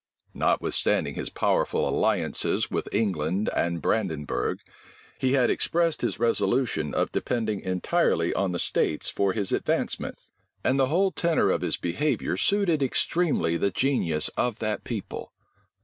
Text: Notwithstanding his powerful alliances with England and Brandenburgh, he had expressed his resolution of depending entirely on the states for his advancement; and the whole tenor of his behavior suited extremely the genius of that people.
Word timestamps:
Notwithstanding 0.33 1.13
his 1.13 1.29
powerful 1.29 1.87
alliances 1.87 2.71
with 2.71 2.91
England 2.91 3.51
and 3.55 3.83
Brandenburgh, 3.83 4.57
he 5.19 5.33
had 5.33 5.51
expressed 5.51 6.01
his 6.01 6.17
resolution 6.17 6.95
of 6.95 7.11
depending 7.11 7.61
entirely 7.61 8.33
on 8.33 8.51
the 8.51 8.57
states 8.57 9.09
for 9.09 9.33
his 9.33 9.51
advancement; 9.51 10.17
and 10.63 10.79
the 10.79 10.87
whole 10.87 11.11
tenor 11.11 11.51
of 11.51 11.61
his 11.61 11.77
behavior 11.77 12.35
suited 12.35 12.81
extremely 12.81 13.57
the 13.57 13.69
genius 13.69 14.29
of 14.29 14.57
that 14.57 14.83
people. 14.83 15.33